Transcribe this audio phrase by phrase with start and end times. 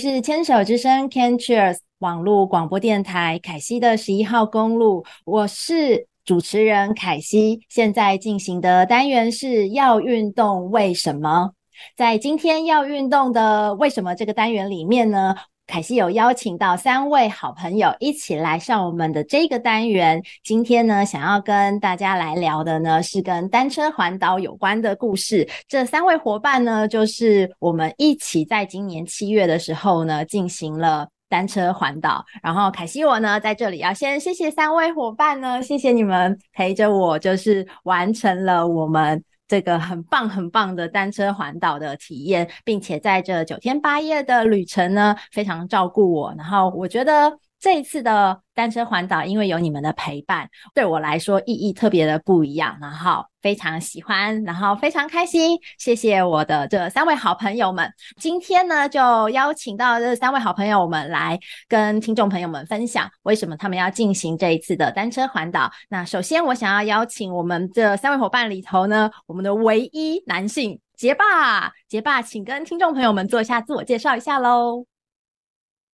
[0.00, 7.60] 是牵手之声 Can Cheers 网络广播电台凯西的十一号公路，我是主持人凯西。
[7.68, 11.50] 现在进行的单元是要运动为什么？
[11.98, 15.34] 在今天要运动的为什么这个单元里面呢，
[15.70, 20.20] 凯西有邀请到三位好朋友一起来上我们的这个单元。
[20.42, 25.48] 今天呢，想要跟大家来聊的呢，是跟单车环岛有关的故事。
[25.68, 32.24] 这三位伙伴呢，就是我们一起在今年七月的时候呢，进行了单车环岛。
[32.42, 39.22] 然后凯西我呢，在这里要先谢谢三位伙伴呢，谢谢你们陪着我，就是完成了我们。
[39.50, 46.32] 这个很棒很棒的单车环岛的体验，并且在这九天八夜的旅程呢，非常照顾我。
[46.38, 47.36] 然后我觉得。
[47.60, 55.58] 这一次的单车环岛，因为有你们的陪伴，对我来说意义特别的不一样，然后非常喜欢，然后非常开心。
[55.78, 57.92] 谢谢我的这三位好朋友们。
[58.16, 65.70] 今天呢，就邀请到这三位好朋友们来跟听众朋友们分享，为什么他们要进行这一次的单车环岛。
[65.90, 74.89] 那首先，我想要邀请我们这三位伙伴里头呢，我们的唯一男性杰爸，杰爸，请跟听众朋友们做一下自我介绍一下喽。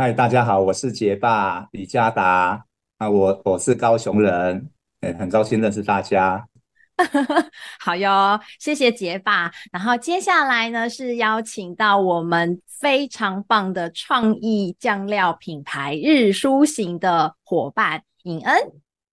[0.00, 2.64] 嗨，大家好，我是杰爸李家达
[2.96, 4.70] 啊，我我是高雄人，
[5.02, 6.48] 哎，很高兴认识大家。
[7.78, 9.52] 好哟，谢谢杰爸。
[9.70, 18.56] 然后接下来呢，是邀请到我们非常棒的创意酱料品牌日蔬行的伙伴尹恩。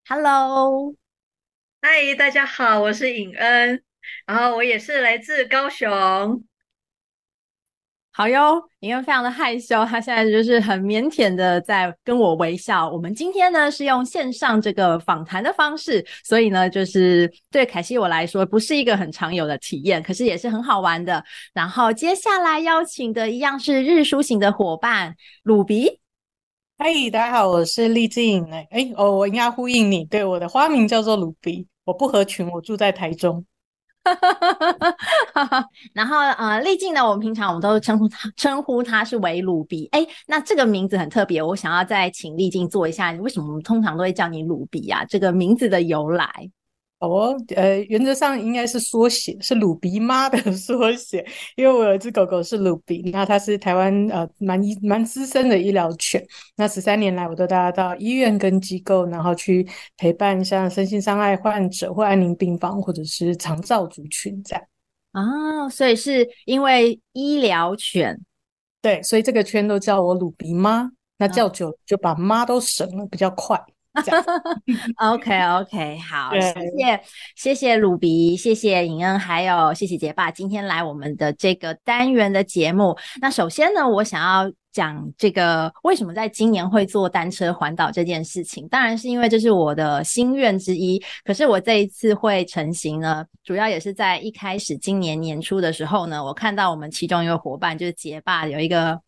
[0.08, 0.96] Hello，
[1.82, 3.84] 嗨，大家好，我是尹恩，
[4.26, 6.42] 然后我也是来自高雄。
[8.18, 12.90] 好哟，因为非常的害羞，他现在就是很腼腆的在跟我微笑。
[12.90, 21.24] 我们今天呢是用线上这个访谈的方式，所以呢就是对凯西我来说不是一个很常有的体验，可是也是很好玩的。
[21.54, 26.00] 然后接下来邀请的一样是日书行的伙伴鲁比。
[26.80, 28.44] 嗨，大家好，我是丽静。
[28.52, 33.46] 哎哎哦，我应该呼应你，对，我的花名叫做鲁比，我不合群，我住在台中。
[35.94, 39.88] 然后呃，丽静呢，我们平常我们都称呼她称呼她是为鲁比。
[39.92, 45.04] 哎，那这个名字很特别，我想要再请丽静做一下，为什么我们通常都会叫你鲁比啊？
[45.06, 46.28] 这个名字的由来。
[47.00, 51.24] 哦，呃，原则上应该是缩写，是鲁比妈的 缩写。
[51.56, 56.26] 因为我有一只狗狗是鲁比，那它是台湾呃蛮蛮资深的医疗犬。
[56.56, 64.64] 那十三年来，我都带它到医院跟机构，然后去陪伴像身心障碍患者或安宁病房，或者是长照族群这样。
[65.12, 68.20] 啊，所以是因为医疗犬，
[68.82, 70.90] 对，所以这个圈都叫我鲁比妈。
[71.20, 73.60] 那叫久就把妈都省了，比较快。
[74.98, 76.42] OK OK，好，谢
[76.78, 77.02] 谢
[77.36, 82.96] 谢谢鲁比，谢谢尹恩，还有谢谢杰爸，今天来我们的这个单元的节目。
[83.20, 91.02] 那首先呢，我想要讲这个为什么在今年会做单车环岛这件事情，当然是因为这是我的心愿之一。
[91.24, 99.02] 可是我这一次会成型呢，主要也是在一开始今年年初的时候呢，我看到我们其中一个伙伴就是杰爸有一个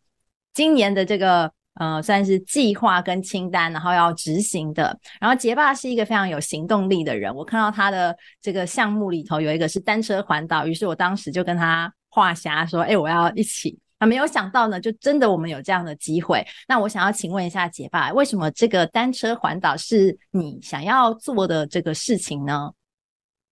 [0.52, 1.52] 今年的这个。
[1.80, 4.94] 呃，算是计划跟清单，然后要执行的。
[5.18, 16.46] 然后杰爸是一个非常有行动力的人，我看到他的这个项目里头有一个是单车环岛，于是我当时就跟他话匣说：“哎，我要一起。”啊，没有想到呢，就真的我们有这样的机会。
[16.68, 22.70] 那我想要请问一下杰爸，为什么这个单车环岛是你想要做的这个事情呢？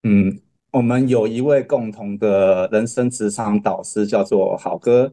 [0.02, 0.38] 嗯，
[0.70, 5.10] 我们有一位共同的人生职场导师，叫做好哥，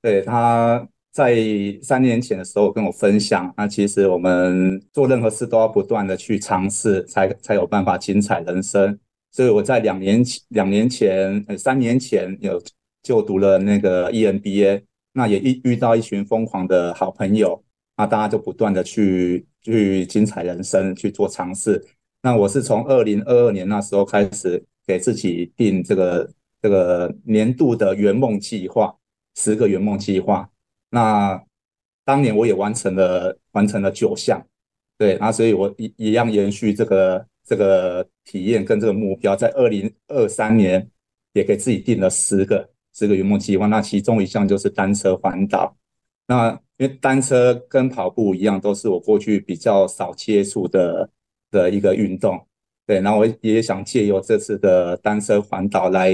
[0.00, 0.86] 对他。
[1.12, 1.36] 在
[1.82, 8.98] 三年前的时候跟我分享，那其实我们做任何事都要不断的去尝试，才才有办法精彩人生。
[9.30, 12.62] 所以我在两年前、两年前、呃三年前有
[13.02, 17.62] 就读了那个 EMBA，那也遇遇到一群疯狂的好朋友，
[17.96, 21.84] 那大家就不断的去去精彩人生去做尝试。
[22.22, 26.30] 那我是从二零二二年那时候开始给自己定这个
[26.62, 28.94] 这个年度的圆梦计划，
[29.36, 30.48] 十个圆梦计划。
[30.94, 31.42] 那
[32.04, 34.46] 当年我也完成了完成了九项，
[34.98, 40.86] 对，那所以我一一样延续这个这个体验跟这个目标，在二零二三年
[41.32, 43.66] 也给自己定了十个十个圆梦计划。
[43.68, 45.74] 那其中一项就是单车环岛。
[46.26, 51.08] 那因为单车跟跑步一样，都是我过去比较少接触的
[51.50, 52.46] 的一个运动，
[52.86, 53.00] 对。
[53.00, 56.12] 然后我也想借由这次的单车环岛来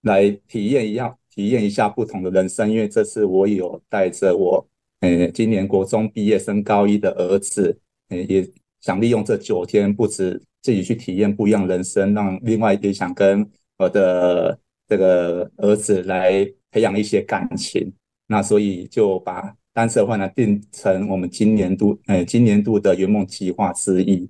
[0.00, 1.14] 来体验一样。
[1.38, 4.66] 体验一下不同的人生，因为这次我有带着我，
[4.98, 8.44] 呃，今年国中毕业升高一的儿子，呃，也
[8.80, 13.48] 想利用这九天，不止自己去体验不一样人生，让另外也想跟
[13.78, 14.58] 我的
[14.88, 17.92] 这个儿子来培养一些感情。
[18.26, 24.28] 那所以就把单车环岛定成我们今年度呃今年度的圆梦计划之一。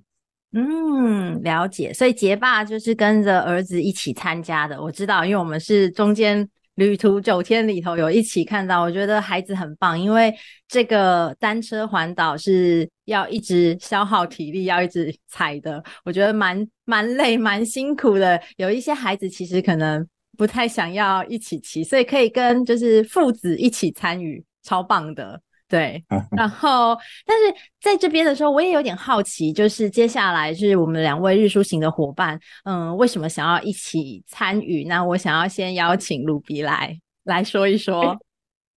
[0.53, 1.91] 嗯，了解。
[1.95, 6.47] 所以杰爸就是跟着儿子一起参加的，我知道，因为我们是中间
[6.79, 10.33] 旅途九天里头有一起看到，我觉得孩子很棒，因为
[10.69, 18.41] 这个单车环岛是要一直消耗体力，要一直踩的，我觉得蛮蛮累、蛮辛苦的。
[18.59, 25.43] 有一些孩子其实可能不太想要一起骑，所以可以跟就是父子一起参与，超棒的。
[25.69, 26.03] 对，
[26.37, 34.85] 然后，但是在这边的时候，我也有点好奇，就是接下来是我们两位日出行的伙伴，嗯，为什么想要一起参与？
[34.85, 38.17] 那我想要先邀请鲁比来来说一说，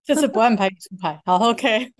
[0.03, 1.91] 这次不按牌理出牌，好，OK，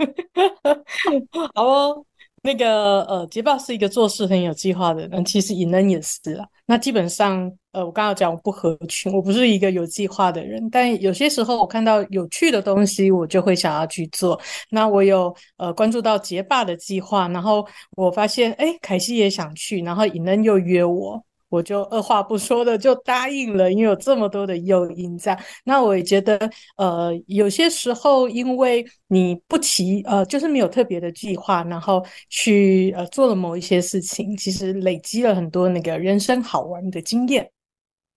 [1.55, 2.05] 好哦。
[2.43, 6.45] 那个呃，杰爸是一个做事很有计划的人，其实伊能也是啊。
[6.65, 10.67] 那基本上，呃，我刚刚讲我不合群，我不是一个有计划的人。
[10.71, 14.39] 但有些时候我看到有趣的东西，我就会想要去做。
[14.71, 17.63] 那我有呃关注到杰爸的计划，然后
[17.95, 21.23] 我发现，哎，凯西也想去，然后伊能又约我。
[21.51, 25.37] 我就二话不说的就答应了，因为有这么多的诱因在。
[25.65, 26.39] 那我也觉得，
[26.77, 37.51] 呃，有些时候因为你不提，呃，就是没有特别的计划，然后去呃做了某一些事情，其实累积了很多那个人生好玩的经验。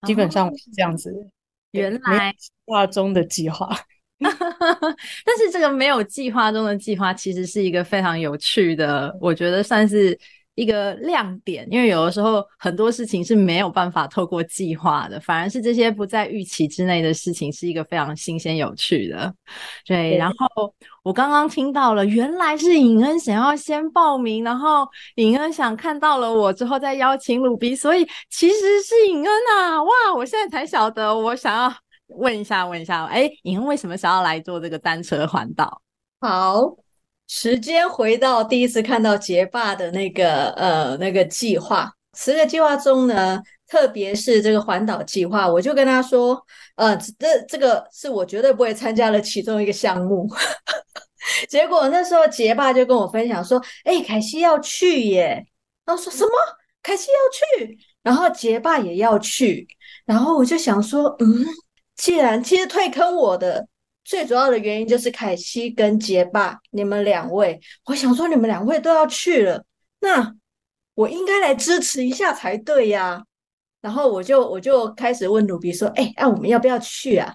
[0.07, 1.11] 基本上我是这样子。
[1.11, 1.27] 哦，
[1.73, 3.69] 原来计划中的计划，
[4.21, 10.17] 但是这个没有计划中的计划，其实是一个非常有趣的，我觉得算是。
[10.55, 19.35] 一个亮点，因为有的时候很多事情是没有办法透过计划的，反而是这些不在预期之内的事情是一个非常新鲜有趣的。
[19.85, 20.73] 对，对，然后
[21.03, 24.87] 我刚刚听到了，原来是尹恩想要先报名，然后
[25.17, 29.83] 尹恩想看到了我之后再邀请鲁比，所以其实是尹恩啊！
[29.83, 31.75] 哇，我现在才晓得，我想要
[32.09, 35.83] 问一下，问一下，哎，尹恩为什么想要来做这个单车环岛？
[36.21, 36.84] 好。
[37.37, 46.41] 时间回到第一次看到杰爸的那个呃那个计划，十个计划中呢，特别是这个环岛计划，我就跟他说，
[46.77, 50.29] 呃，这这个是我绝对不会参加的其中一个项目。
[51.51, 55.45] 结果那时候杰爸就跟我分享说，哎，凯西要去耶，
[55.85, 56.31] 然后说什么？
[56.85, 59.67] 凯西要去，然后杰爸也要去，
[60.05, 61.45] 然后我就想说，嗯，
[61.97, 63.67] 既然其实退坑我的。
[64.05, 69.65] 最主要的原因就是凯西跟杰爸，你们两位，我想说你们两位都要去了，
[70.01, 70.35] 那
[70.95, 73.25] 我应该来支持一下才对呀。
[73.81, 77.35] 然后我就我就开始问鲁比说：“哎，那我们要不要去啊？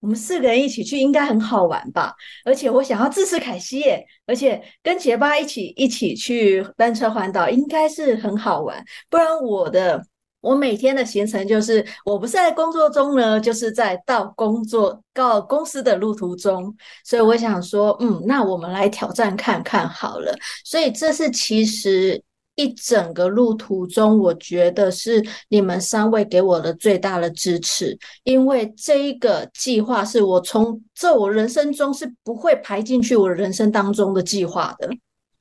[0.00, 2.14] 我们四个人一起去应该很好玩吧？
[2.44, 10.04] 而且我想要支持凯西耶，而且跟杰巴一起一起去单车环岛应该是很好玩，不然我的。”
[10.40, 20.34] 我每天的行程就是，我不是在工作中呢，就是在到工作到公司的路途中，所以我想说，嗯，那我们来挑战看看好了。
[20.64, 22.22] 所以这是其实
[22.54, 34.88] 一整个路途中，我觉得是你们三位给我的最大的支持，因为这一个计划是我从这我人生中是不会排进去我人生当中的计划的，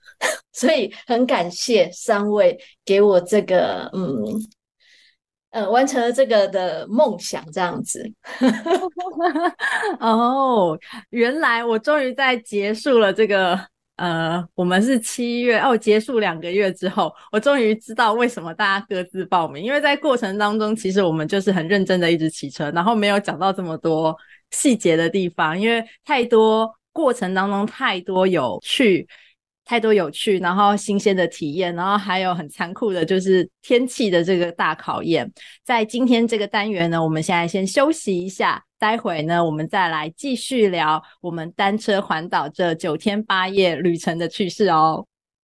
[0.52, 4.46] 所以很感谢三位给我这个，嗯。
[5.52, 8.08] 呃，完成了这个的梦想，这样子。
[10.00, 10.78] 哦，
[11.10, 13.60] 原来我终于在结束了这个，
[13.96, 24.16] 呃，我们是七月哦，结束两个月之后，我终于知道为什么大家各自报名，因为在过程当中，其实我们就是很认真的一直骑车，然后没有讲到这么多
[24.52, 29.08] 细节的地方，因为太多过程当中太多有趣。
[29.70, 35.32] 太多有趣，然后新鲜的体验，然后还有很残酷的，就是天气的这个大考验。
[35.64, 45.06] 在今天这个单元呢，我们现在先休息一下，待会呢，我们再来继续聊我们单车环岛这九天八夜旅程的趣事哦。